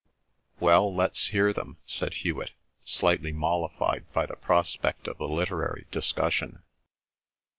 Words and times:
"Well, 0.59 0.91
let's 0.91 1.27
hear 1.27 1.53
them," 1.53 1.77
said 1.85 2.15
Hewet, 2.25 2.53
slightly 2.83 3.31
mollified 3.31 4.11
by 4.13 4.25
the 4.25 4.35
prospect 4.35 5.07
of 5.07 5.19
a 5.19 5.25
literary 5.25 5.85
discussion. 5.91 6.63